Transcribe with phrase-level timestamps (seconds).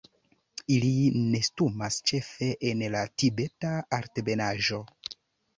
[0.75, 0.93] Ili
[1.33, 4.85] nestumas ĉefe en la Tibeta Altebenaĵo.